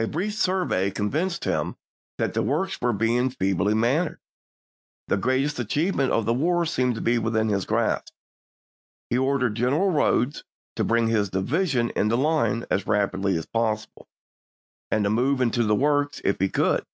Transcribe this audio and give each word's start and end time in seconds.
A 0.00 0.06
brief 0.06 0.32
survey 0.32 0.90
convinced 0.90 1.44
him" 1.44 1.76
that 2.16 2.32
the 2.32 2.40
works 2.40 2.80
were 2.80 2.90
«Memoir 2.94 3.24
but 3.28 3.36
feebly 3.38 3.74
manned"; 3.74 4.16
the 5.08 5.18
greatest 5.18 5.58
achievement 5.58 6.10
of 6.10 6.20
Las* 6.20 6.24
yIm 6.24 6.24
the 6.24 6.40
war 6.42 6.64
seemed 6.64 6.94
to 6.94 7.00
be 7.02 7.18
within 7.18 7.50
his 7.50 7.66
grasp. 7.66 8.14
He 9.10 9.18
ordered 9.18 9.52
war," 9.52 9.52
P?eo. 9.54 9.64
General 9.66 9.90
Rodes 9.90 10.44
to" 10.76 10.84
bring 10.84 11.08
his 11.08 11.28
division 11.28 11.92
into 11.94 12.16
line 12.16 12.64
as 12.70 12.86
rapidly 12.86 13.36
as 13.36 13.44
possible, 13.44 14.08
and 14.90 15.04
to 15.04 15.10
move 15.10 15.42
into 15.42 15.64
the 15.64 15.74
works 15.76 16.22
if 16.24 16.40
he 16.40 16.48
could." 16.48 16.86